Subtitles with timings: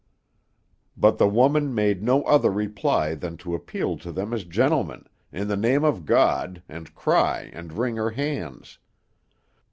[0.97, 5.47] But the woman made no other reply than to appeal to them as gentlemen, in
[5.47, 8.79] the name of God, and cry, and wring her hands.